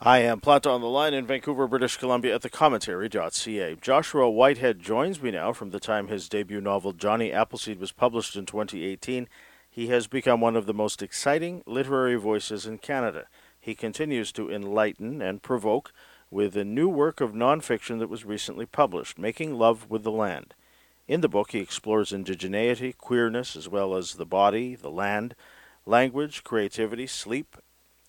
[0.00, 3.74] I am Planta on the line in Vancouver, British Columbia at the commentary.ca.
[3.80, 8.36] Joshua Whitehead joins me now from the time his debut novel Jonny Appleseed was published
[8.36, 9.28] in 2018.
[9.68, 13.24] He has become one of the most exciting literary voices in Canada.
[13.58, 15.92] He continues to enlighten and provoke
[16.30, 20.54] with a new work of nonfiction that was recently published, Making Love with the Land.
[21.08, 25.34] In the book, he explores indigeneity, queerness, as well as the body, the land,
[25.84, 27.56] language, creativity, sleep,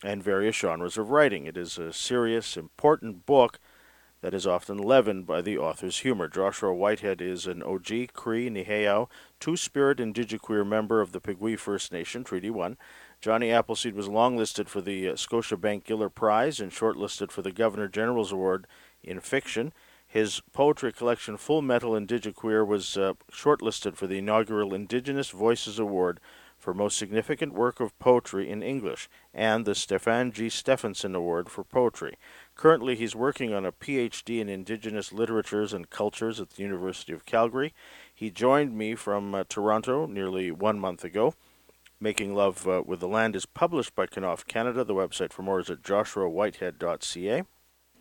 [0.04, 1.46] and various genres of writing.
[1.46, 3.60] It is a serious, important book
[4.22, 6.28] that is often leavened by the author's humor.
[6.28, 9.08] Joshua Whitehead is an Oji, Cree, Nehiyaw,
[9.40, 12.78] Two Spirit Indigiqueer member of the Peguis First Nation, Treaty 1.
[13.22, 17.88] Jonny Appleseed was longlisted for the uh, Scotiabank Giller Prize and shortlisted for the Governor
[17.88, 18.68] General's Award
[19.04, 19.74] in Fiction.
[20.08, 26.20] His poetry collection, Full Metal Indigiqueer, was uh, shortlisted for the inaugural Indigenous Voices Award
[26.60, 30.50] for Most Significant Work of Poetry in English and the Stephan G.
[30.50, 32.18] Stephansson Award for Poetry.
[32.56, 37.26] Currently, he's working on a PhD in Indigenous Literatures and Cultures at the University of
[37.26, 37.74] Calgary.
[38.14, 41.34] He joined me from uh, Toronto nearly one month ago.
[42.02, 44.84] Making Love uh, with the Land is published by Knopf Canada.
[44.84, 47.44] The website for more is at joshuawhitehead.ca.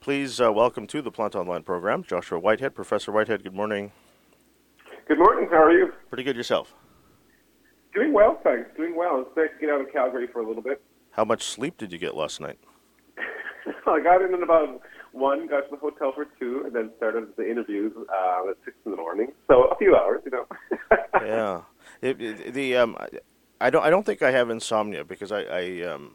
[0.01, 2.75] Please uh, welcome to the Planta Online program, Joshua Whitehead.
[2.75, 3.91] Professor Whitehead, good morning.
[5.09, 5.49] Good morning.
[5.51, 5.93] How are you?
[6.11, 6.75] Pretty good yourself.
[7.99, 8.71] Doing well, thanks.
[8.77, 9.27] Doing well.
[9.27, 10.81] It's nice to get out of Calgary for a little bit.
[11.11, 12.57] How much sleep did you get last night?
[13.89, 17.27] I got in at about one, got to the hotel for two, and then started
[17.37, 19.33] the interviews uh, at six in the morning.
[19.49, 20.47] So a few hours, you know.
[21.15, 21.63] yeah.
[22.01, 22.97] It, it, the um,
[23.61, 26.15] I don't I don't think I have insomnia because I, I um,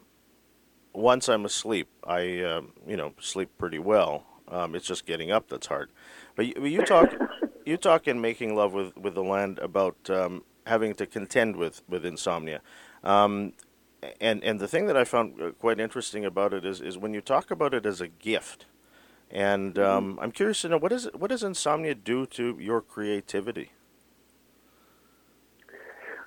[0.94, 4.24] once I'm asleep, I um, you know sleep pretty well.
[4.48, 5.90] Um, it's just getting up that's hard.
[6.34, 7.12] But you, you talk
[7.66, 11.82] you talk in making love with, with the land about um, having to contend with
[11.88, 12.60] with insomnia.
[13.02, 13.52] Um,
[14.20, 17.14] and and the thing that I found uh, quite interesting about it is is when
[17.14, 18.66] you talk about it as a gift.
[19.30, 19.96] And mm-hmm.
[19.96, 23.70] um, I'm curious to know what is what does insomnia do to your creativity?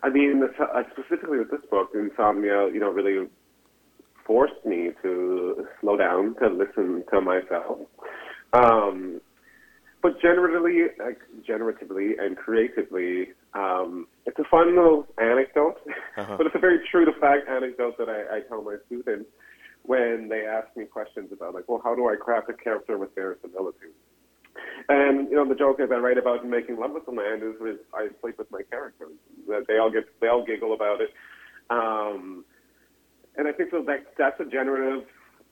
[0.04, 3.28] I mean, uh, specifically with this book, insomnia, you know, really
[4.26, 7.80] forced me to slow down, to listen to myself.
[8.54, 9.22] Um,
[10.02, 15.80] but generally, like, generatively and creatively, um, it's a fun little anecdote,
[16.18, 16.36] uh-huh.
[16.38, 19.30] but it's a very true to fact anecdote that I, I tell my students
[19.84, 23.16] when they ask me questions about, like, well, how do I craft a character with
[23.16, 23.94] verisimilitude?
[24.90, 27.44] And you know, the joke that I write about in making love with the land
[27.44, 29.14] is, is I sleep with my characters.
[29.48, 31.14] That they all get they all giggle about it.
[31.70, 32.44] Um,
[33.36, 35.08] and I think so that that's a generative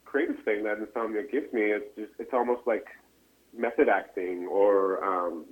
[0.05, 1.61] creative thing that insomnia gives me.
[1.63, 2.85] It's just it's almost like
[3.55, 5.45] method acting or um,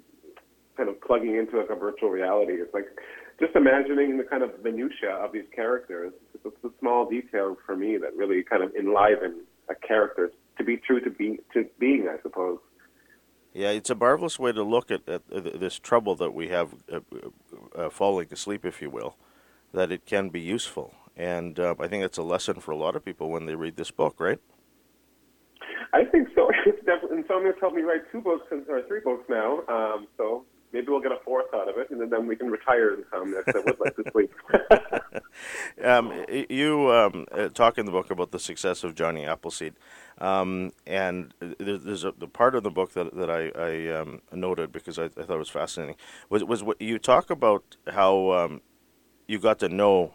[0.78, 2.53] kind of plugging into like a virtual reality.
[2.53, 2.88] It's like
[3.39, 6.13] just imagining the kind of minutia of these characters.
[6.34, 10.63] It's, it's the small details for me that really kind of enliven a character to
[10.63, 12.59] be true to be to being, I suppose.
[13.53, 17.00] Yeah, it's a marvelous way to look at, at this trouble that we have uh,
[17.75, 19.16] uh, falling asleep, if you will,
[19.73, 20.95] that it can be useful.
[21.16, 23.75] And uh, I think that's a lesson for a lot of people when they read
[23.75, 24.39] this book, right?
[25.94, 26.50] I think so.
[26.66, 29.59] It's definitely, and Insomnia's helped me write two books or three books now.
[29.67, 32.95] Um, so maybe we'll get a fourth out of it, and then we can retire
[32.95, 34.34] Insomnia because I would like to sleep.
[35.85, 39.75] um, you um, uh, talk in the book about the success of Jonny Appleseed,
[40.17, 44.72] um, and there's a the part of the book that that I, I um, noted
[44.72, 45.95] because I, I, thought it was fascinating
[46.29, 48.62] was was what you talk about how um,
[49.28, 50.13] you got to know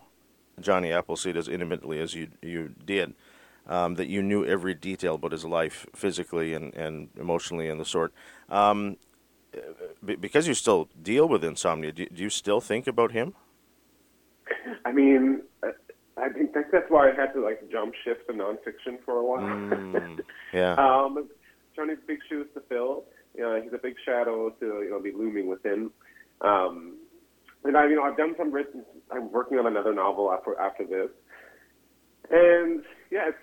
[0.60, 3.14] Jonny Appleseed as intimately as you you did
[3.68, 7.84] um, that you knew every detail about his life, physically and, and emotionally and the
[7.84, 8.12] sort.
[8.48, 8.96] Um,
[10.04, 13.34] because you still deal with insomnia, do, do, you still think about him?
[14.84, 15.42] I mean,
[16.16, 19.40] I think that's why I had to like jump shift to nonfiction for a while.
[19.40, 20.20] Mm,
[20.52, 20.72] yeah.
[20.74, 21.28] um,
[21.76, 23.04] Jonny's big shoes to fill.
[23.36, 25.90] You know, he's a big shadow to you know be looming within.
[26.40, 26.96] Um,
[27.64, 28.84] and I, you know, I've done some written.
[29.10, 31.10] I'm working on another novel after after this,
[32.30, 33.38] and yeah, it's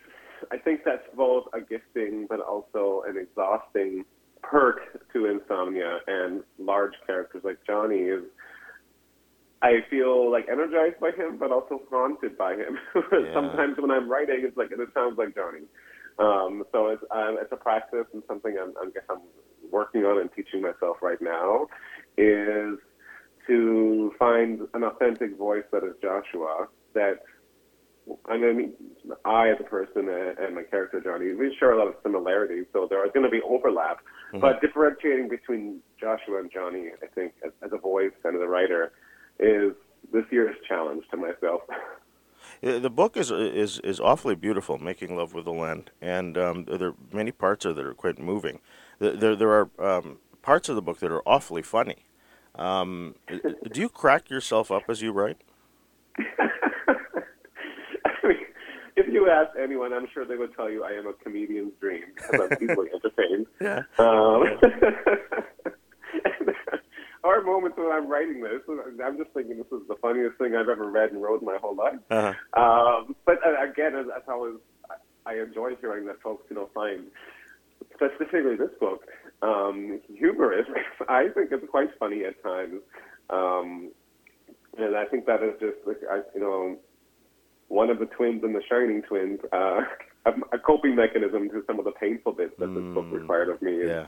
[0.51, 4.05] I think that's both a gifting but also an exhausting
[4.49, 4.79] perk
[5.13, 8.23] to insomnia and large characters like Jonny is
[9.61, 12.77] I feel like energized by him but also haunted by him.
[12.95, 13.33] Yeah.
[13.33, 15.65] Sometimes when I'm writing it's like it sounds like Jonny.
[16.17, 19.21] Um, so it's um, it's a practice and something I'm, I guess I'm
[19.71, 21.67] working on and teaching myself right now
[22.17, 22.77] is
[23.47, 27.19] to find an authentic voice that is Joshua that
[28.29, 28.73] I mean,
[29.25, 32.87] I as a person and my character Jonny, we share a lot of similarities, so
[32.89, 33.97] there are going to be overlap.
[34.35, 34.41] Mm-hmm.
[34.41, 38.47] But differentiating between Joshua and Jonny, I think, as, as a voice and as a
[38.47, 38.91] writer,
[39.39, 39.71] is
[40.11, 41.61] this year's challenge to myself.
[42.61, 46.89] The book is is is awfully beautiful, making love with the land, and um, there
[46.89, 48.59] are many parts of it that are quite moving.
[48.99, 52.05] There there, there are um, parts of the book that are awfully funny.
[52.53, 55.37] Um, do you crack yourself up as you write?
[58.95, 62.03] If you ask anyone, I'm sure they would tell you I am a comedian's dream
[62.15, 63.47] because I'm easily entertained.
[63.59, 63.83] Yeah.
[63.99, 64.43] Um,
[67.23, 68.61] our moments when I'm writing this,
[69.03, 71.57] I'm just thinking this is the funniest thing I've ever read and wrote in my
[71.61, 71.99] whole life.
[72.09, 72.33] Uh-huh.
[72.61, 74.55] Um, but uh, again, as that's always
[75.25, 77.05] I enjoy hearing that folks, you know, find
[77.93, 79.05] specifically this book
[79.41, 80.67] um, humorous.
[81.09, 82.81] I think it's quite funny at times,
[83.29, 83.91] um,
[84.77, 86.77] and I think that is just, like, I, you know,
[87.67, 89.39] one of the twins in the Shining Twins.
[89.51, 89.81] Uh,
[90.51, 93.61] a, coping mechanism to some of the painful bits that this book Mm, required of
[93.61, 93.85] me.
[93.85, 94.07] Yeah.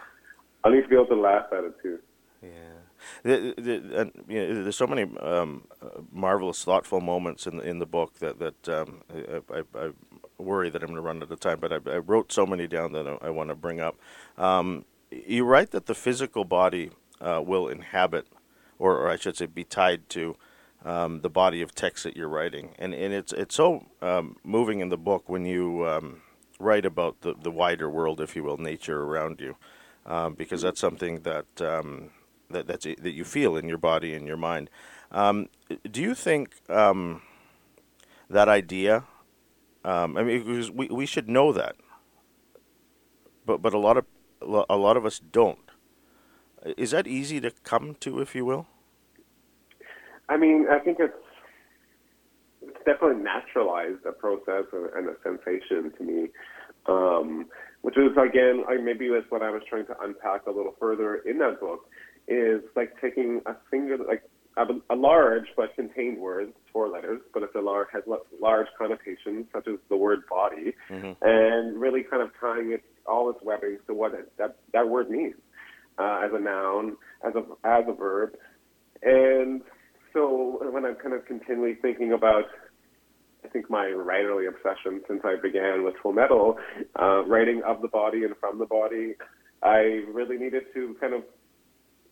[0.63, 2.00] I need to be able to laugh at it too.
[2.42, 2.50] Yeah,
[3.24, 5.63] the, the, and, you know, there's so many um,
[6.12, 9.92] marvelous, thoughtful moments in the, in the book that that um, I, I, I
[10.38, 11.59] worry that I'm going to run out of time.
[11.59, 13.98] But I, I wrote so many down that I, I want to bring up.
[14.38, 18.27] Um, you write that the physical body uh, will inhabit,
[18.77, 20.36] or, or I should say, be tied to.
[20.88, 24.80] Um, the body of text that you're writing, and and it's it's so um, moving
[24.80, 26.22] in the book when you um,
[26.60, 29.57] write about the, the wider world, if you will, nature around you,
[30.06, 32.12] um, because that's something that um,
[32.50, 34.69] that that's that you feel in your body and your mind.
[35.12, 35.50] Um,
[35.92, 37.19] do you think that
[38.48, 39.04] idea?
[39.83, 41.75] I mean, we we should know that,
[43.45, 44.06] but but a lot of
[44.42, 45.69] a lot of us don't.
[46.78, 48.68] Is that easy to come to, if you will?
[50.30, 51.14] I mean, I think it's
[52.62, 56.28] it's definitely naturalized a process and a sensation to me,
[56.88, 57.46] um,
[57.82, 61.16] which is again, I, maybe that's what I was trying to unpack a little further
[61.16, 61.90] in that book,
[62.28, 64.24] is like taking a single, like
[64.58, 68.04] a, a large but contained word, four letters, but it's a large has
[68.42, 70.74] large connotations such as the word body,
[71.22, 75.10] and really kind of tying it all its webbing to what it, that that word
[75.10, 75.36] means
[75.98, 78.34] uh, as a noun, as a as a verb,
[79.04, 79.62] and
[80.18, 82.46] so when I'm kind of continually thinking about,
[83.46, 86.58] I think my writerly obsession since I began with Full Metal,
[87.00, 89.14] uh, writing of the body and from the body,
[89.62, 91.22] I really needed to kind of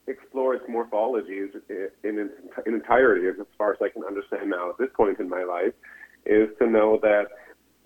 [0.08, 2.30] explore its morphologies in, in,
[2.68, 5.74] in entirety, as far as I can understand now at this point in my life,
[6.28, 7.26] is to know that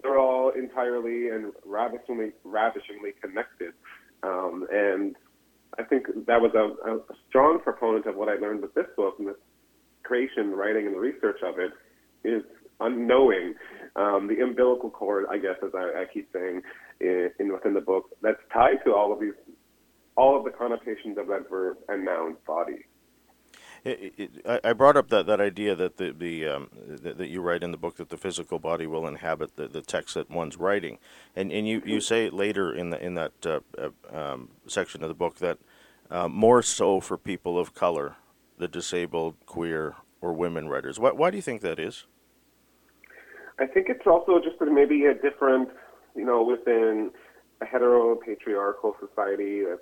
[0.01, 3.71] they're all entirely and ravishingly, ravishingly connected.
[4.23, 5.15] Um, and
[5.77, 6.99] I think that was a, a
[7.29, 9.29] strong proponent of what I learned with this book and
[10.09, 11.71] creation, writing, and the research of it
[12.23, 12.43] is
[12.79, 13.53] unknowing.
[13.95, 16.61] Um, the umbilical cord, I guess, as I, I keep saying
[16.99, 19.37] in, in within the book, that's tied to all of these,
[20.15, 22.85] all of the connotations of that verb and noun body.
[23.85, 26.69] It, it, I I brought up that, that idea that the, the um,
[27.03, 29.81] that, that you write in the book that the physical body will inhabit the, the
[29.81, 30.97] text that one's writing,
[31.35, 35.07] and and you, you say later in the in that uh, uh, um, section of
[35.07, 35.59] the book that
[36.11, 38.15] uh, more so for people of color,
[38.59, 40.99] the disabled, queer, or women writers.
[40.99, 42.05] Why why do you think that is?
[43.59, 45.69] I think it's also just maybe a different,
[46.15, 47.11] you know, within
[47.61, 49.81] a heteropatriarchal society that's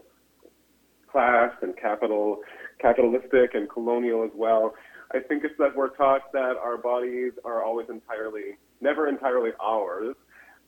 [1.12, 2.38] class and capital,
[2.79, 4.74] capitalistic and colonial as well.
[5.13, 10.15] I think it's that we're taught that our bodies are always entirely, never entirely ours.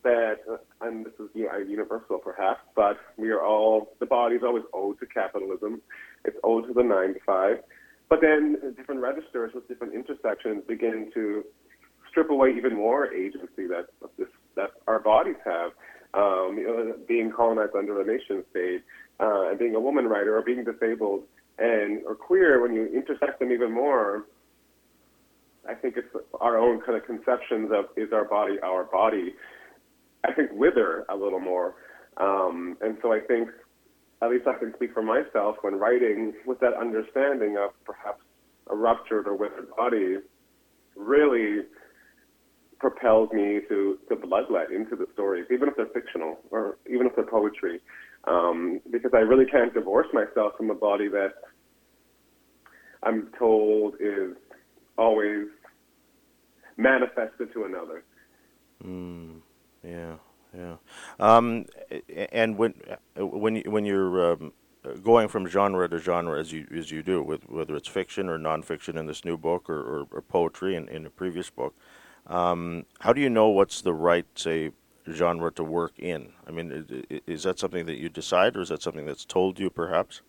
[0.02, 0.38] That,
[0.80, 5.06] and this is universal perhaps, but we are all, the body is always owed to
[5.06, 5.82] capitalism.
[6.24, 7.58] It's owed to the nine to five.
[8.10, 11.44] But then different registers with different intersections begin to
[12.10, 13.86] strip away even more agency that
[14.18, 15.70] this, that our bodies have.
[16.12, 18.82] Um, you know, being colonized under a nation state,
[19.20, 21.22] uh, and being a woman writer, or being disabled
[21.60, 24.24] and or queer, when you intersect them even more,
[25.68, 26.08] I think it's
[26.40, 29.34] our own kind of conceptions of is our body our body.
[30.24, 31.74] I think wither a little more,
[32.16, 33.50] um, and so I think
[34.22, 38.22] at least I can speak for myself when writing with that understanding of perhaps
[38.68, 40.18] a ruptured or withered body
[40.94, 41.62] really
[42.78, 47.14] propels me to, to bloodlet into the stories, even if they're fictional or even if
[47.14, 47.80] they're poetry,
[48.24, 51.32] um, because I really can't divorce myself from a body that
[53.02, 54.36] I'm told is
[54.98, 55.46] always
[56.76, 58.04] manifested to another.
[58.84, 59.40] Mm,
[59.82, 60.14] yeah,
[60.56, 60.76] yeah.
[61.18, 61.66] Um,
[62.32, 62.74] and when
[63.16, 64.52] when you, when you're um,
[65.02, 68.38] going from genre to genre as you as you do, with whether it's fiction or
[68.38, 71.74] nonfiction in this new book or, or, or poetry in, in a previous book,
[72.26, 74.72] um, how do you know what's the right say
[75.10, 76.32] genre to work in?
[76.46, 79.70] I mean, is that something that you decide, or is that something that's told you,
[79.70, 80.22] perhaps?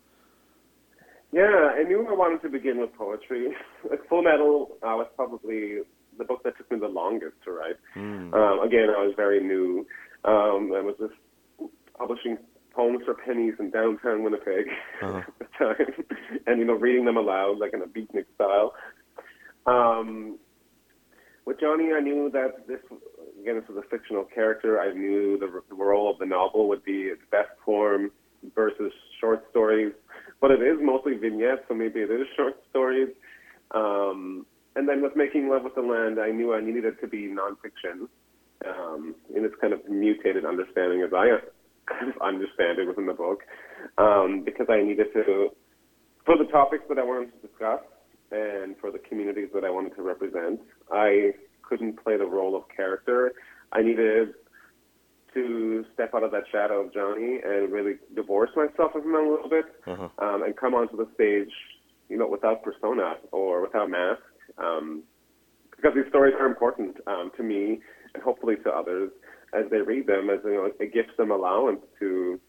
[1.32, 3.48] Yeah, I knew I wanted to begin with poetry.
[3.90, 5.78] Like Full Metal uh, was probably
[6.18, 7.76] the book that took me the longest to write.
[7.96, 8.32] Mm.
[8.32, 9.86] Um, again, I was very new.
[10.24, 11.14] Um, I was just
[11.98, 12.38] publishing
[12.74, 14.66] poems for pennies in downtown Winnipeg
[15.02, 15.18] uh-huh.
[15.28, 16.04] at the time,
[16.46, 18.72] and you know, reading them aloud like in a beatnik style.
[19.66, 20.38] Um,
[21.44, 22.80] with Jonny, I knew that this
[23.40, 24.80] again this was a fictional character.
[24.80, 28.10] I knew the, the role of the novel would be its best form
[28.54, 29.92] versus short stories,
[30.40, 33.08] but it is mostly vignettes, so maybe it is short stories.
[33.72, 37.06] Um, and then with making love with the land, I knew I needed it to
[37.06, 38.08] be nonfiction
[38.66, 41.38] um, in its kind of mutated understanding as I
[41.86, 43.42] kind of understand it within the book,
[43.98, 45.50] um, because I needed to,
[46.24, 47.80] for the topics that I wanted to discuss
[48.30, 52.64] and for the communities that I wanted to represent, I couldn't play the role of
[52.74, 53.32] character.
[53.72, 54.34] I needed
[55.34, 59.30] to step out of that shadow of Jonny and really divorce myself from him a
[59.30, 60.08] little bit uh-huh.
[60.18, 61.52] um, and come onto the stage,
[62.08, 64.20] you know, without persona or without mask.
[64.58, 65.02] Um,
[65.70, 67.80] because these stories are important um, to me
[68.22, 69.10] hopefully to others
[69.52, 72.40] as they read them, as you know, it gives them allowance to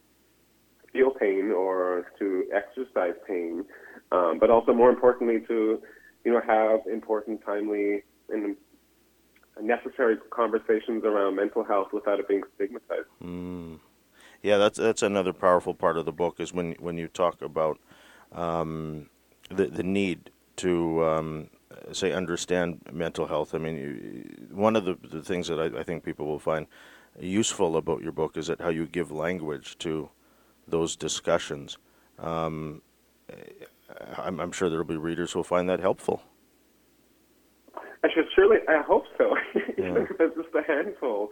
[0.91, 3.65] feel pain or to exercise pain,
[4.11, 5.81] um, but also more importantly to,
[6.23, 8.55] you know, have important, timely, and
[9.61, 13.07] necessary conversations around mental health without it being stigmatized.
[13.21, 13.79] Mm.
[14.41, 17.79] Yeah, that's that's another powerful part of the book is when when you talk about
[18.31, 19.09] um,
[19.49, 21.49] the the need to um,
[21.91, 23.53] say understand mental health.
[23.53, 26.67] I mean, one of the, the things that I, I, think people will find
[27.19, 30.09] useful about your book is that how you give language to
[30.67, 31.77] those discussions.
[32.19, 32.81] Um,
[34.17, 36.23] I'm, I'm, sure there will be readers who will find that helpful.
[38.03, 38.57] I should surely.
[38.67, 39.35] I hope so.
[39.77, 40.05] Yeah.
[40.17, 41.31] There's just a handful,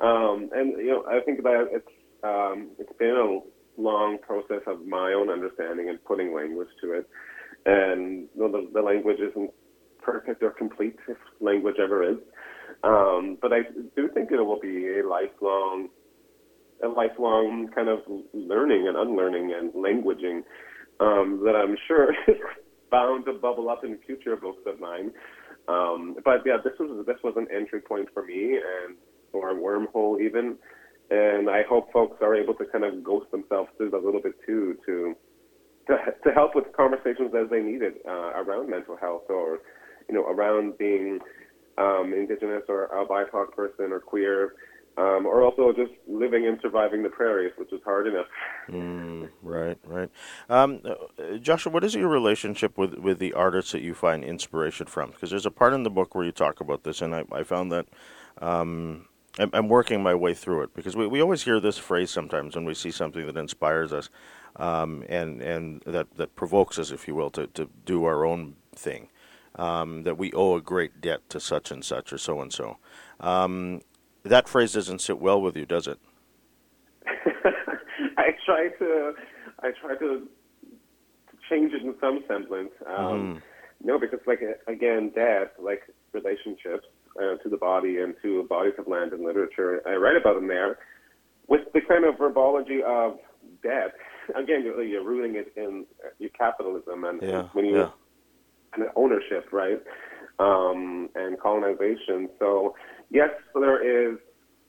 [0.00, 1.88] um, and you know, I think that it's
[2.22, 7.08] um, it's been a long process of my own understanding and putting language to it.
[7.64, 9.50] And you know, the, the language isn't
[10.10, 12.18] perfect or complete, if language ever is.
[12.82, 13.60] Um, but I
[13.96, 15.88] do think it will be a lifelong,
[16.82, 18.00] a lifelong kind of
[18.32, 20.42] learning and unlearning and languaging
[21.00, 22.36] um, that I'm sure is
[22.90, 25.10] bound to bubble up in future books of mine.
[25.68, 28.96] Um, but yeah, this was this was an entry point for me and
[29.32, 30.56] or a wormhole even,
[31.10, 34.32] and I hope folks are able to kind of ghost themselves through a little bit
[34.46, 35.14] too to
[35.88, 39.58] to, to help with conversations as they need it uh, around mental health or
[40.08, 41.20] you know around being
[41.78, 44.54] um, indigenous or a BIPOC person or queer.
[44.96, 48.26] Um, or also just living and surviving the prairies, which is hard enough.
[48.68, 50.10] Mm, right, right.
[50.50, 50.82] Um,
[51.40, 55.12] Joshua, what is your relationship with, with the artists that you find inspiration from?
[55.12, 57.44] Because there's a part in the book where you talk about this, and I, I
[57.44, 57.86] found that
[58.42, 59.06] um,
[59.38, 62.56] I'm, I'm, working my way through it because we, we always hear this phrase sometimes
[62.56, 64.10] when we see something that inspires us
[64.56, 68.56] um, and and that, that provokes us, if you will, to, to do our own
[68.74, 69.08] thing
[69.58, 72.78] um, that we owe a great debt to such and such or so and so.
[73.20, 73.82] Um,
[74.22, 75.98] that phrase doesn't sit well with you, does it?
[77.06, 79.12] I try to,
[79.62, 80.28] I try to
[81.50, 82.70] change it in some semblance.
[82.86, 83.42] Um, mm.
[83.82, 86.86] No, because like again, death, like relationships
[87.16, 90.48] uh, to the body and to bodies of land and literature, I write about them
[90.48, 90.78] there
[91.46, 93.18] with the kind of verbology of
[93.62, 93.92] death.
[94.34, 95.86] Again, you're, you're rooting it in
[96.18, 97.90] your capitalism, and yeah, when you yeah
[98.96, 99.82] ownership, right?
[100.38, 102.28] Um, and colonization.
[102.38, 102.74] So
[103.10, 104.18] yes, there is.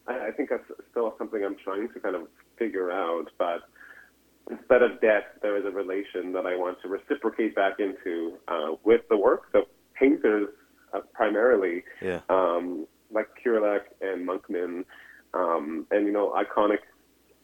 [0.07, 2.23] I think that's still something I'm trying to kind of
[2.57, 3.25] figure out.
[3.37, 3.61] But
[4.49, 8.75] instead of debt, there is a relation that I want to reciprocate back into uh,
[8.83, 9.43] with the work.
[9.51, 10.49] So painters,
[10.93, 12.21] uh, primarily, yeah.
[12.29, 14.85] um, like Kirilak and Monkman,
[15.33, 16.79] um, and you know, iconic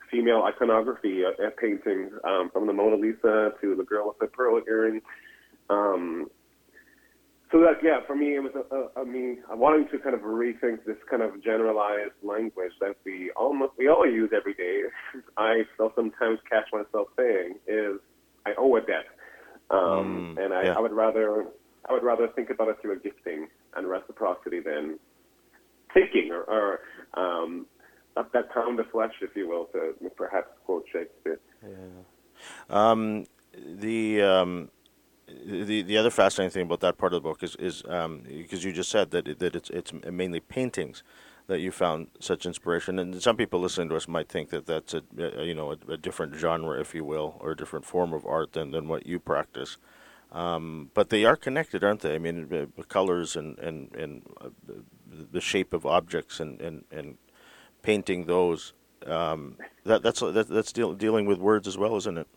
[0.09, 4.61] female iconography uh, paintings um, from the Mona Lisa to the girl with the pearl
[4.67, 5.01] earring.
[5.69, 6.29] Um,
[7.51, 10.15] so that yeah, for me it was a, a, I mean I wanting to kind
[10.15, 14.83] of rethink this kind of generalized language that we almost we all use every day.
[15.37, 17.99] I still sometimes catch myself saying is
[18.45, 19.05] I owe a debt,
[19.69, 20.73] um, mm, and I, yeah.
[20.73, 21.45] I would rather
[21.89, 24.99] I would rather think about it through a gifting and reciprocity than
[25.93, 26.79] taking or, or
[27.13, 27.65] um,
[28.15, 31.39] that, that pound of flesh, if you will, to perhaps quote Shakespeare.
[31.63, 31.69] Yeah.
[32.69, 34.69] Um, the um,
[35.27, 38.63] the the other fascinating thing about that part of the book is is um, because
[38.63, 41.03] you just said that that it's it's mainly paintings
[41.47, 44.93] that you found such inspiration, and some people listening to us might think that that's
[44.93, 48.13] a, a you know a, a, different genre, if you will, or a different form
[48.13, 49.77] of art than, than what you practice.
[50.31, 52.15] Um, but they are connected, aren't they?
[52.15, 54.49] I mean, the colors and and and uh,
[55.31, 57.17] the shape of objects and and, and
[57.81, 58.73] painting those.
[59.05, 62.27] Um, that that's that, that's deal, dealing with words as well, isn't it?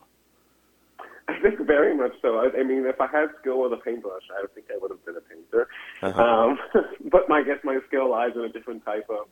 [1.39, 2.39] I think very much so.
[2.39, 5.05] I, I mean, if I had skill with a paintbrush, I think I would have
[5.05, 5.69] been a painter.
[6.03, 6.23] Uh-huh.
[6.23, 6.59] Um,
[7.11, 9.29] but my, I guess my skill lies in a different type of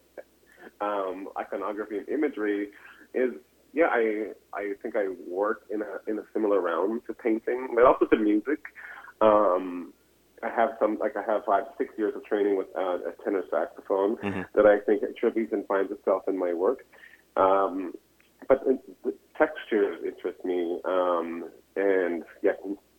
[0.80, 2.68] um, iconography and imagery.
[3.14, 3.32] Is
[3.72, 7.84] yeah, I I think I work in a in a similar realm to painting, but
[7.84, 8.60] also to music.
[9.20, 9.94] Um,
[10.42, 13.42] I have some like I have five six years of training with uh, a tenor
[13.50, 14.42] saxophone mm-hmm.
[14.54, 16.84] that I think attributes and finds itself in my work.
[17.36, 17.94] Um,
[18.48, 22.52] but the textures interest me, um, and yeah,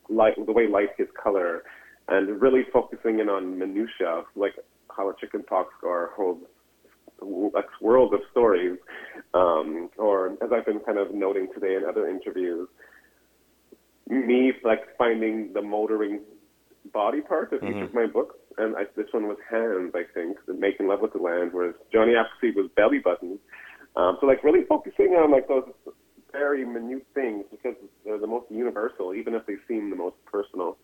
[0.09, 1.63] light, the way light gives color,
[2.07, 4.53] and really focusing in on minutia, like
[4.95, 6.45] how a chicken pox scar holds
[7.21, 8.77] a world of stories,
[9.33, 12.67] um, or as I've been kind of noting today in other interviews,
[14.07, 16.21] me like finding the motoring
[16.93, 17.79] body part of mm-hmm.
[17.79, 21.13] each of my books, and I, this one was hands, I think, making love with
[21.13, 23.39] the land, whereas Jonny Appleseed was belly buttons.
[23.95, 25.67] Um, so like really focusing on like those
[26.31, 30.77] very minute things because they're the most universal, even if they seem the most personal.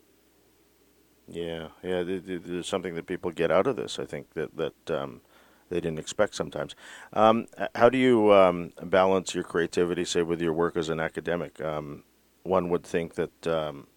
[1.28, 2.04] Yeah, yeah.
[2.04, 3.98] There's something that people get out of this.
[3.98, 5.22] I think that that um,
[5.70, 6.76] they didn't expect sometimes.
[7.14, 11.62] Um, how do you um, balance your creativity, say, with your work as an academic?
[11.62, 12.04] Um,
[12.44, 13.88] one would think that um,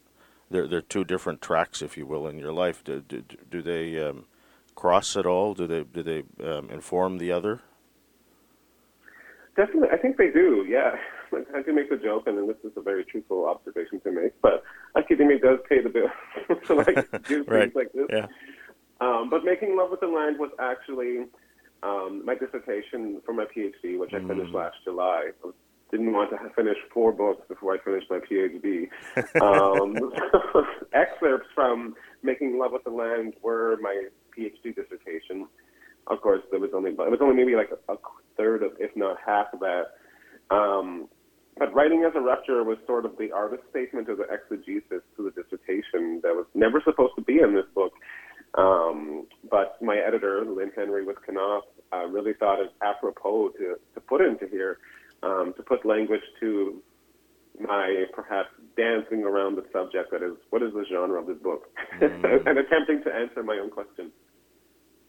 [0.51, 2.85] they're they're two different tracks, if you will, in your life.
[2.85, 4.27] Do do, do they um,
[4.77, 5.55] cross at all?
[5.55, 6.23] Do they do they
[6.73, 7.61] inform the other?
[9.57, 10.65] Definitely, I think they do.
[10.69, 10.97] Yeah,
[11.33, 14.41] I can make the joke, and this is a very truthful observation to make.
[14.43, 14.63] But
[14.97, 16.09] academia does pay the bill
[16.67, 17.73] to like do right.
[17.73, 18.07] things like this.
[18.11, 18.27] Yeah.
[19.01, 21.27] Um, but making love with the land was actually
[21.83, 24.55] um, my dissertation for my PhD, which I finished mm.
[24.55, 25.31] last July.
[25.45, 25.51] I
[25.91, 28.89] didn't want to finish four books before I finished my PhD.
[29.41, 29.97] Um,
[30.93, 35.47] excerpts from Making Love with the Land were my PhD dissertation.
[36.09, 37.97] Of course, there was only it was only maybe like a, a
[38.37, 39.85] third of, if not half of that.
[40.51, 41.09] Um,
[41.59, 45.23] but writing as a rupture was sort of the artist statement of the exegesis to
[45.23, 47.93] the dissertation that was never supposed to be in this book.
[48.57, 54.01] Um, but my editor, Lynn Henry with Knopf, uh, really thought it apropos to, to
[54.01, 54.79] put into here,
[55.23, 56.83] um, to put language to
[57.59, 61.69] my perhaps dancing around the subject that is, what is the genre of this book?
[62.01, 62.25] Mm-hmm.
[62.49, 64.13] and attempting to answer my own question.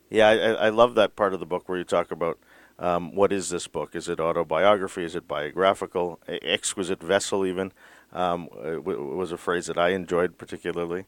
[0.09, 2.39] Yeah, I, I love that part of the book where you talk about
[2.79, 3.95] um, what is this book?
[3.95, 5.03] Is it autobiography?
[5.03, 6.19] Is it biographical?
[6.27, 7.71] Exquisite vessel, even,
[8.13, 11.05] um, was a phrase that I enjoyed particularly.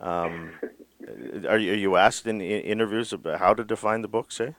[0.00, 0.52] Um,
[1.46, 4.54] are, you, are you asked in interviews about how to define the book, say?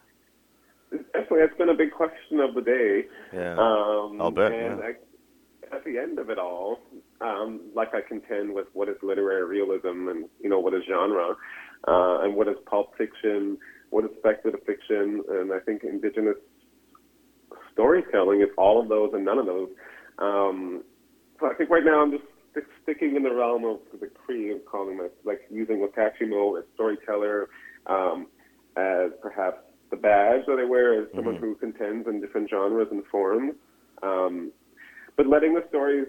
[0.92, 3.06] Definitely, that's been a big question of the day.
[3.32, 4.52] Yeah, um, I'll bet.
[4.52, 4.86] And yeah.
[4.86, 6.80] I, at the end of it all,
[7.22, 11.36] um, like I contend with what is literary realism and you know what is genre
[11.88, 13.58] uh, and what is pulp fiction,
[13.90, 16.38] what is speculative fiction, and I think indigenous
[17.74, 19.70] storytelling is all of those and none of those.
[20.20, 20.84] Um,
[21.40, 22.24] so I think right now I'm just
[22.84, 27.50] sticking in the realm of the of calling like using Wakachimo as storyteller,
[27.88, 28.28] um,
[28.76, 29.60] as perhaps
[29.92, 31.46] the badge that I wear as someone mm-hmm.
[31.46, 33.54] who contends in different genres and forms.
[34.04, 34.52] Um,
[35.18, 36.08] but letting the stories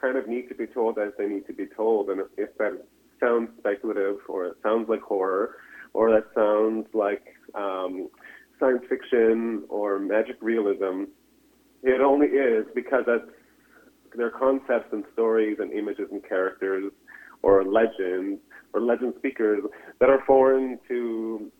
[0.00, 2.84] kind of need to be told as they need to be told, and if that
[3.20, 5.56] sounds speculative or it sounds like horror,
[5.94, 7.24] or that sounds like
[7.54, 8.08] um,
[8.58, 11.04] science fiction or magic realism.
[11.82, 13.28] It only is because that's
[14.16, 16.92] their concepts and stories and images and characters
[17.42, 18.40] or legends
[18.72, 19.62] or legend speakers
[20.00, 21.50] that are foreign to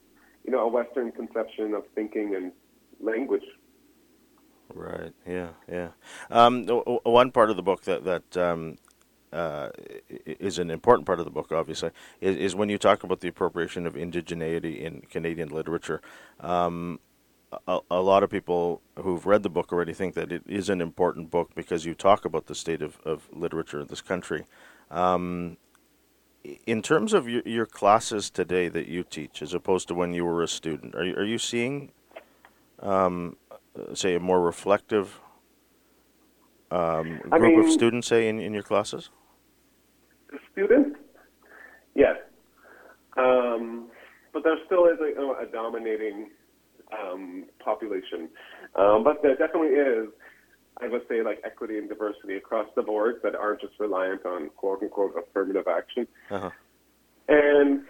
[0.44, 2.52] you know a Western conception of thinking and
[3.00, 3.44] language.
[4.74, 5.12] Right.
[5.26, 5.50] Yeah.
[5.70, 5.88] Yeah.
[6.30, 8.78] Um, one part of the book that that um,
[9.32, 9.70] uh,
[10.26, 11.90] is an important part of the book, obviously,
[12.20, 16.00] is, is, when you talk about the appropriation of indigeneity in Canadian literature.
[16.40, 17.00] Um,
[17.66, 20.80] a, a, lot of people who've read the book already think that it is an
[20.80, 24.44] important book because you talk about the state of, of literature in this country.
[24.90, 25.56] Um,
[26.66, 30.24] in terms of your, your, classes today that you teach, as opposed to when you
[30.24, 31.92] were a student, are you, are you seeing,
[32.80, 33.36] um,
[33.94, 35.20] say, a more reflective
[36.70, 39.10] um, group mean, of students, say, in, in your classes?
[40.52, 40.98] Students,
[41.94, 42.16] yes.
[43.16, 43.88] Um,
[44.32, 46.30] but there still is a, a dominating
[46.92, 48.28] um, population.
[48.76, 50.08] Um, but there definitely is,
[50.80, 54.50] I would say, like equity and diversity across the board that aren't just reliant on
[54.56, 56.06] quote unquote affirmative action.
[56.30, 56.50] Uh-huh.
[57.28, 57.82] And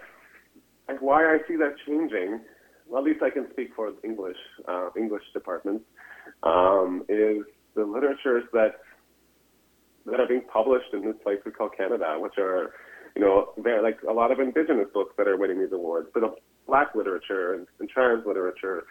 [0.99, 2.41] why I see that changing,
[2.87, 5.85] well, at least I can speak for English uh, English departments,
[6.43, 7.43] um, is
[7.75, 8.81] the literatures that
[10.05, 12.73] that are being published in this place we call Canada, which are,
[13.15, 16.23] you know, they're like a lot of indigenous books that are winning these awards, but
[16.67, 18.83] black literature and, and trans literature.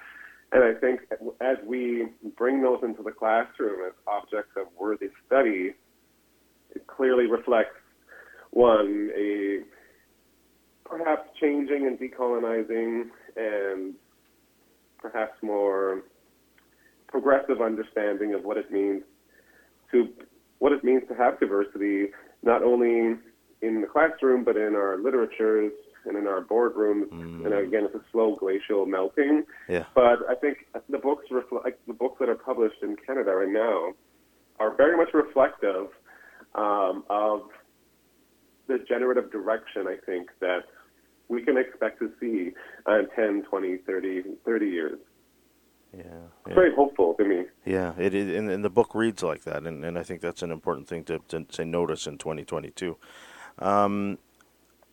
[0.53, 1.01] And I think
[1.41, 5.75] as we bring those into the classroom as objects of worthy study,
[6.75, 7.77] it clearly reflects
[8.51, 9.61] one a
[10.85, 13.05] perhaps changing and decolonizing
[13.37, 13.95] and
[14.99, 16.03] perhaps more
[17.09, 19.03] progressive understanding of what it means
[19.91, 20.09] to
[20.63, 22.07] what it means to have diversity,
[22.45, 23.19] not only
[23.63, 25.73] in the classroom but in our literatures
[26.05, 27.09] and in our boardrooms.
[27.09, 27.45] Mm.
[27.45, 29.43] And again, it's a slow glacial melting.
[29.69, 29.87] Yeah.
[29.93, 33.49] But I think the books reflect like the books that are published in Canada right
[33.49, 33.95] now
[34.61, 35.89] are very much reflective
[36.55, 37.41] um, of
[38.69, 39.89] the generative direction.
[39.89, 40.61] I think that
[41.27, 42.53] we can expect to see
[42.87, 44.99] in 10, 20, 30, 30 years.
[45.97, 46.05] Yeah,
[46.47, 46.55] yeah.
[46.55, 47.45] very hopeful to me.
[47.67, 50.43] Yeah, it is, and, and, the book reads like that, and, and I think that's
[50.43, 52.97] an important thing to, to say notice in 2022.
[53.59, 54.19] Um,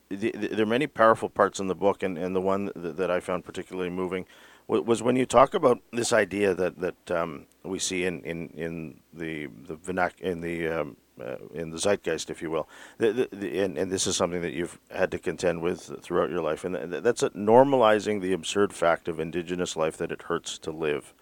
[0.10, 2.98] the, the, there are many powerful parts in the book, and, and the one that,
[2.98, 4.26] that I found particularly moving
[4.68, 9.00] was when you talk about this idea that that um, we see in, in, in
[9.12, 13.60] the the vernac- in the um, uh, in the zeitgeist, if you will, the, the,
[13.60, 16.75] and, and, this is something that you've had to contend with throughout your life, and
[16.93, 21.13] that's normalizing the absurd fact of Indigenous life that it hurts to live.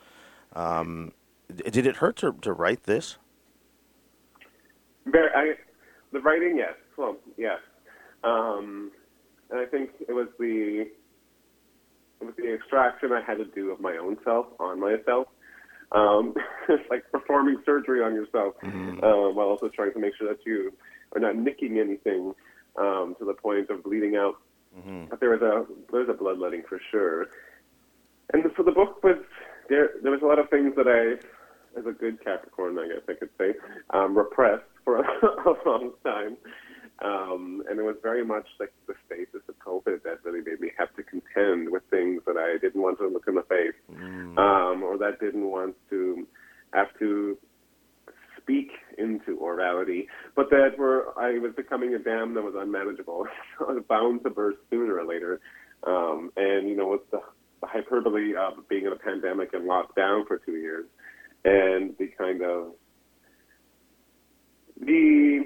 [0.54, 1.14] Um,
[1.54, 3.18] did it hurt to, to write this?
[5.14, 5.54] I,
[6.12, 6.74] the writing, yes.
[6.98, 7.60] Well, yes.
[8.24, 8.92] Um,
[9.50, 10.88] and I think it was the
[12.20, 15.28] it was the extraction I had to do of my own self on myself.
[15.92, 16.34] Um,
[16.70, 19.04] it's like performing surgery on yourself mm-hmm.
[19.04, 20.74] uh, while also trying to make sure that you
[21.16, 22.34] are not nicking anything
[22.78, 24.36] um, to the point of bleeding out.
[24.78, 25.06] Mm-hmm.
[25.10, 27.28] But there was a there was a bloodletting for sure.
[28.34, 29.18] And so the book was
[29.70, 29.92] there.
[30.04, 31.14] There was a lot of things that I,
[31.80, 33.54] as a good Capricorn, I guess I could say,
[33.92, 36.38] um, repressed for a, a long time.
[37.04, 40.72] Um, and it was very much like the status of COVID that really made me
[40.80, 44.38] have to contend with things that I didn't want to look in the face, mm.
[44.38, 46.28] um, or that didn't want to
[46.74, 47.38] have to
[48.42, 53.28] speak into orality, but that were I was becoming a dam that was unmanageable.
[53.60, 55.40] I was bound to burst sooner or later.
[55.86, 57.20] Um, and you know, with the,
[57.62, 60.86] the hyperbole of being in a pandemic and locked down for two years,
[61.46, 62.72] and the kind of
[64.80, 65.46] the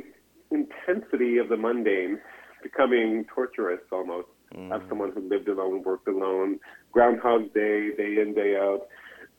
[0.52, 2.20] intensity of the mundane
[2.64, 4.28] becoming torturous almost.
[4.56, 4.76] Mm.
[4.76, 6.60] As someone who lived alone, worked alone,
[6.92, 8.82] Groundhog Day, day in, day out.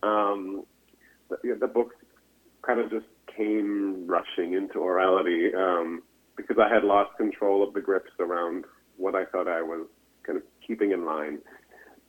[0.02, 0.64] Um,
[1.28, 1.92] the, the book
[2.62, 6.02] kind of just came rushing into orality um,
[6.36, 8.64] because I had lost control of the grips around
[8.96, 9.86] what I thought I was
[10.22, 11.38] kind of keeping in line.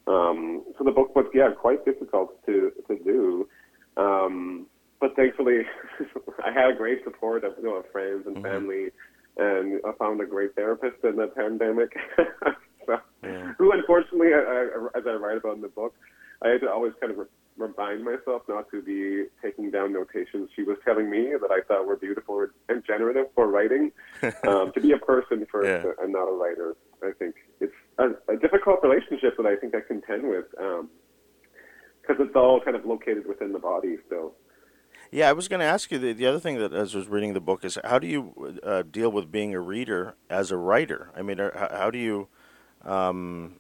[0.07, 3.47] Um, so the book was, yeah, quite difficult to to do.
[3.95, 4.67] Um,
[5.03, 5.63] but thankfully,
[6.45, 8.45] I had a great support of you know, friends and mm-hmm.
[8.45, 8.87] family,
[9.35, 11.91] and I found a great therapist in the pandemic.
[12.85, 13.51] so, yeah.
[13.57, 15.93] Who, unfortunately, I, I, as I write about in the book,
[16.41, 17.25] I had to always kind of re-
[17.57, 21.85] remind myself not to be taking down notations she was telling me that I thought
[21.85, 23.91] were beautiful and generative for writing.
[24.47, 25.91] um, to be a person first yeah.
[26.01, 29.81] and not a writer, I think it's a, a difficult relationship that I think I
[29.81, 34.35] contend with because um, it's all kind of located within the body still.
[35.13, 37.08] Yeah, I was going to ask you the, the other thing that as I was
[37.08, 40.58] reading the book is how do you uh, deal with being a reader as a
[40.58, 41.12] writer?
[41.15, 42.30] I mean, how, how do you?
[42.84, 43.60] Um,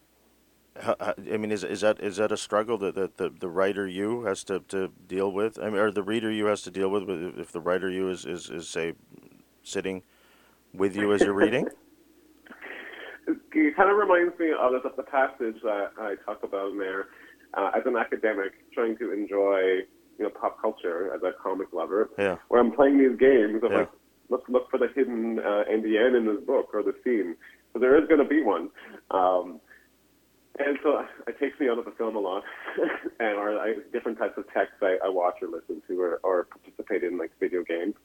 [0.81, 3.87] how, I mean, is is that is that a struggle that, that the, the writer
[3.87, 5.59] you has to, to deal with?
[5.59, 8.25] I mean, or the reader you has to deal with if the writer you is,
[8.25, 8.93] is, is say
[9.61, 10.01] sitting
[10.73, 11.67] with you as you're reading?
[13.27, 17.09] it kind of reminds me of the, passage that I talk about there.
[17.53, 19.81] Uh, as an academic, trying to enjoy
[21.03, 22.37] you know pop culture as a comic lover, yeah.
[22.47, 23.77] where I'm playing these games of yeah.
[23.77, 23.89] like
[24.29, 27.35] look look for the hidden uh, NDN in this book or the scene.
[27.73, 28.69] So there is going to be one.
[29.11, 29.59] Um,
[30.59, 32.43] and so it takes me out of the film a lot,
[33.19, 36.43] and or I, different types of texts I, I watch or listen to or, or
[36.43, 37.95] participate in, like video games.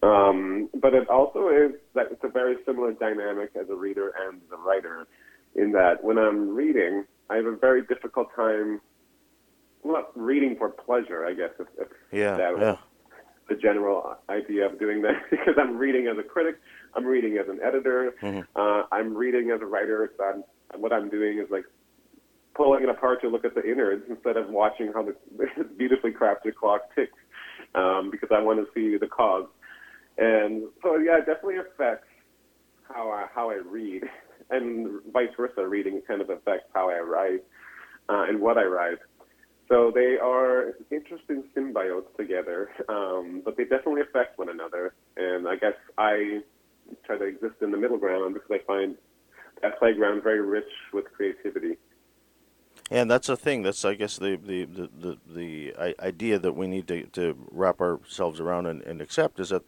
[0.00, 4.36] Um, but it also is that it's a very similar dynamic as a reader and
[4.36, 5.08] as a writer,
[5.56, 8.80] in that when I'm reading, I have a very difficult time
[9.88, 11.50] not reading for pleasure, I guess.
[11.58, 12.76] If, if yeah, that yeah.
[13.48, 16.60] the general idea of doing that, because I'm reading as a critic,
[16.94, 18.40] I'm reading as an editor, mm-hmm.
[18.56, 20.10] uh, I'm reading as a writer.
[20.16, 21.64] So I'm, what I'm doing is like
[22.54, 25.14] pulling it apart to look at the innards instead of watching how the
[25.78, 27.18] beautifully crafted clock ticks,
[27.74, 29.46] um, because I want to see the cause.
[30.18, 32.08] And so, yeah, it definitely affects
[32.92, 34.02] how I, how I read,
[34.50, 35.66] and vice versa.
[35.66, 37.44] Reading kind of affects how I write
[38.08, 38.98] uh, and what I write.
[39.68, 44.94] So they are interesting symbiotes together, um, but they definitely affect one another.
[45.16, 46.40] And I guess I
[47.04, 48.96] try to exist in the middle ground because I find
[49.60, 51.76] that playground very rich with creativity.
[52.90, 53.62] And that's a thing.
[53.62, 57.80] That's I guess the the, the, the, the idea that we need to, to wrap
[57.80, 59.64] ourselves around and, and accept is that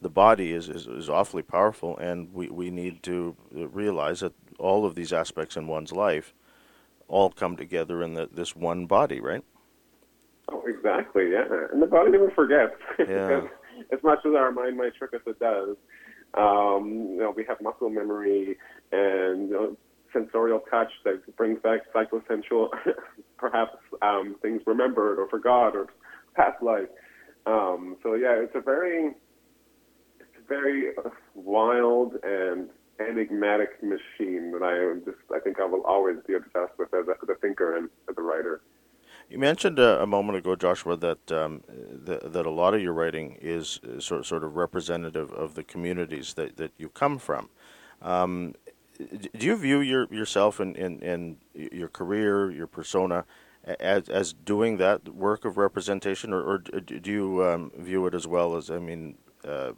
[0.00, 4.84] the body is, is, is awfully powerful, and we, we need to realize that all
[4.84, 6.34] of these aspects in one's life
[7.12, 9.44] all come together in the, this one body, right?
[10.50, 11.44] Oh, exactly, yeah.
[11.70, 12.74] And the body never forgets.
[12.98, 13.42] Yeah.
[13.92, 15.76] as much as our mind might trick us, it does.
[16.34, 18.56] Um, you know, we have muscle memory
[18.92, 19.76] and you know,
[20.12, 22.68] sensorial touch that brings back psychosensual,
[23.36, 25.88] perhaps um, things remembered or forgot or
[26.34, 26.88] past life.
[27.44, 29.08] Um, so yeah, it's a very,
[30.18, 30.92] it's a very
[31.34, 36.78] wild and enigmatic machine that I am just, I think I will always be obsessed
[36.78, 38.60] with as a, as a thinker and as a writer.
[39.28, 41.62] You mentioned uh, a moment ago, Joshua, that um,
[42.04, 46.56] that, a lot of your writing is sort sort of representative of the communities that,
[46.58, 47.48] that you come from.
[48.02, 48.54] Um,
[48.98, 53.24] do you view your yourself in, in, in your career, your persona,
[53.64, 58.26] as as doing that work of representation, or, or do you um, view it as
[58.26, 59.72] well as I mean, uh,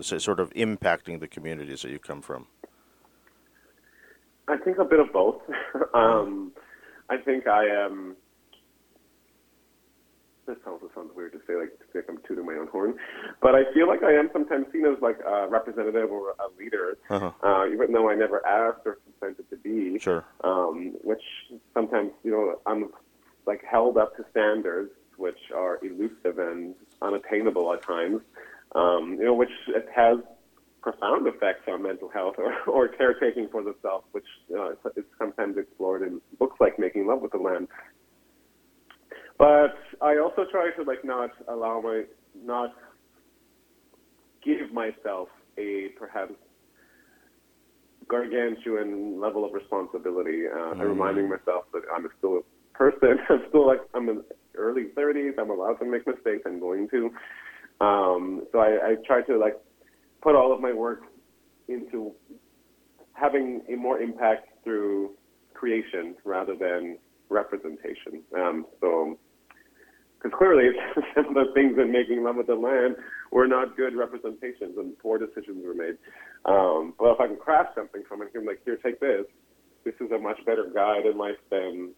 [0.00, 2.46] sort of impacting the communities that you come from?
[4.48, 5.42] I think a bit of both.
[5.94, 6.52] um,
[7.10, 8.16] I think I am.
[10.46, 12.94] This also sounds weird to say, like, to like I'm tooting my own horn,
[13.42, 16.96] but I feel like I am sometimes seen as like a representative or a leader,
[17.10, 17.32] uh-huh.
[17.42, 19.98] uh, even though I never asked or consented to be.
[19.98, 20.24] Sure.
[20.42, 21.22] Um, which
[21.74, 22.88] sometimes, you know, I'm
[23.46, 28.22] like held up to standards which are elusive and unattainable at times.
[28.74, 30.18] Um, you know, which it has
[30.90, 34.24] profound effects on mental health or, or caretaking for the self, which
[34.56, 37.68] uh, is sometimes explored in books like Making Love with the Land.
[39.38, 42.04] But I also try to like not allow my
[42.44, 42.74] not
[44.42, 46.32] give myself a perhaps
[48.08, 50.80] gargantuan level of responsibility, uh, mm.
[50.80, 53.18] reminding myself that I'm still a person.
[53.28, 54.22] I'm still like I'm in
[54.56, 55.38] early 30s.
[55.38, 56.42] I'm allowed to make mistakes.
[56.46, 57.10] I'm going to.
[57.80, 59.56] Um, so I, I try to like
[60.22, 61.02] put all of my work
[61.68, 62.12] into
[63.12, 65.10] having a more impact through
[65.54, 68.22] creation rather than representation.
[68.36, 69.18] Um, so,
[70.16, 70.70] because clearly
[71.14, 72.96] some of the things in making love with the land
[73.30, 75.96] were not good representations and poor decisions were made.
[76.44, 79.26] Um, but if I can craft something from it, I'm like, here, take this.
[79.84, 81.92] This is a much better guide in life than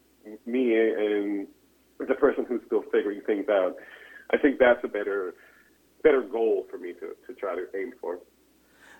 [0.46, 1.46] me and
[1.98, 3.76] the person who's still figuring things out.
[4.32, 5.34] I think that's a better
[6.02, 8.18] better goal for me to, to try to aim for.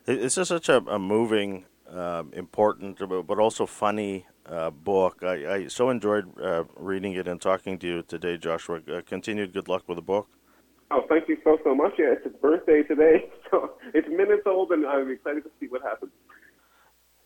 [0.05, 5.23] This is such a, a moving, uh, important, but also funny uh, book.
[5.23, 8.81] I, I, so enjoyed uh, reading it and talking to you today, Joshua.
[8.91, 10.29] Uh, continued good luck with the book.
[10.91, 11.93] Oh, thank you so, so much.
[11.99, 15.83] Yeah, it's his birthday today, so it's minutes old, and I'm excited to see what
[15.83, 16.11] happens.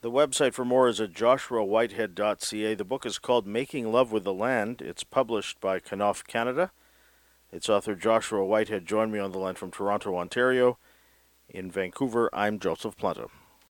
[0.03, 2.75] The website for more is at joshuawhitehead.ca.
[2.75, 4.83] The book is called Making Love with the Land.
[4.83, 6.73] It's published by Knopf Canada.
[7.55, 10.77] Its author Joshua Whitehead joined me on the line from Toronto, Ontario.
[11.49, 13.29] In Vancouver, I'm Joseph Planta.